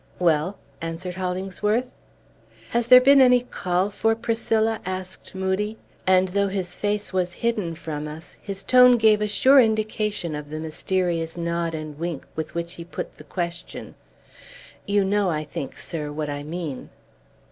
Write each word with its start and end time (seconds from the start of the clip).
"Well," 0.17 0.57
answered 0.81 1.13
Hollingsworth. 1.13 1.91
"Has 2.71 2.87
there 2.87 2.99
been 2.99 3.21
any 3.21 3.41
call 3.41 3.91
for 3.91 4.15
Priscilla?" 4.15 4.79
asked 4.83 5.35
Moodie; 5.35 5.77
and 6.07 6.29
though 6.29 6.47
his 6.47 6.75
face 6.75 7.13
was 7.13 7.33
hidden 7.45 7.75
from 7.75 8.07
us, 8.07 8.35
his 8.41 8.63
tone 8.63 8.97
gave 8.97 9.21
a 9.21 9.27
sure 9.27 9.59
indication 9.61 10.33
of 10.33 10.49
the 10.49 10.59
mysterious 10.59 11.37
nod 11.37 11.75
and 11.75 11.99
wink 11.99 12.25
with 12.35 12.55
which 12.55 12.73
he 12.73 12.83
put 12.83 13.17
the 13.19 13.23
question. 13.23 13.93
"You 14.87 15.05
know, 15.05 15.29
I 15.29 15.43
think, 15.43 15.77
sir, 15.77 16.11
what 16.11 16.31
I 16.31 16.41
mean." 16.41 16.89